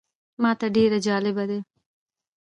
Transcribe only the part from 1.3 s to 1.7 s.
دی.